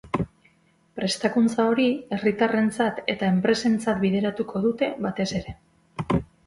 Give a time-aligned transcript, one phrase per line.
[0.99, 1.85] Prestakuntza hori,
[2.17, 5.61] herritarrentzat eta enpresentzat bideratuko dute, batez ere.